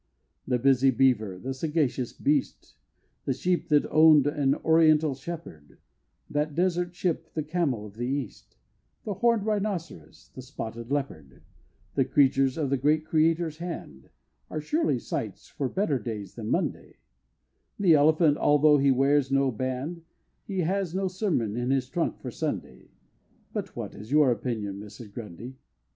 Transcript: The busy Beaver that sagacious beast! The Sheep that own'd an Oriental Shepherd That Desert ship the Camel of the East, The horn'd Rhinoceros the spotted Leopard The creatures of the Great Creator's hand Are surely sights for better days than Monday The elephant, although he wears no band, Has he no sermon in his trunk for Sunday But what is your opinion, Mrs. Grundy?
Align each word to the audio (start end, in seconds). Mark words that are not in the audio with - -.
The 0.47 0.57
busy 0.57 0.89
Beaver 0.89 1.37
that 1.37 1.53
sagacious 1.53 2.11
beast! 2.11 2.73
The 3.25 3.33
Sheep 3.33 3.67
that 3.69 3.85
own'd 3.91 4.25
an 4.25 4.55
Oriental 4.65 5.13
Shepherd 5.13 5.77
That 6.27 6.55
Desert 6.55 6.95
ship 6.95 7.31
the 7.35 7.43
Camel 7.43 7.85
of 7.85 7.97
the 7.97 8.07
East, 8.07 8.57
The 9.03 9.13
horn'd 9.13 9.45
Rhinoceros 9.45 10.31
the 10.33 10.41
spotted 10.41 10.91
Leopard 10.91 11.43
The 11.93 12.05
creatures 12.05 12.57
of 12.57 12.71
the 12.71 12.77
Great 12.77 13.05
Creator's 13.05 13.57
hand 13.57 14.09
Are 14.49 14.59
surely 14.59 14.97
sights 14.97 15.49
for 15.49 15.69
better 15.69 15.99
days 15.99 16.33
than 16.33 16.49
Monday 16.49 16.95
The 17.77 17.93
elephant, 17.93 18.37
although 18.37 18.79
he 18.79 18.89
wears 18.89 19.31
no 19.31 19.51
band, 19.51 20.01
Has 20.49 20.91
he 20.93 20.97
no 20.97 21.09
sermon 21.09 21.55
in 21.55 21.69
his 21.69 21.87
trunk 21.87 22.17
for 22.17 22.31
Sunday 22.31 22.89
But 23.53 23.75
what 23.75 23.93
is 23.93 24.09
your 24.11 24.31
opinion, 24.31 24.79
Mrs. 24.79 25.13
Grundy? 25.13 25.57